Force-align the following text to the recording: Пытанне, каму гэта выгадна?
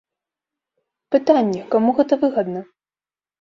Пытанне, 1.15 1.61
каму 1.75 1.89
гэта 1.99 2.13
выгадна? 2.25 2.65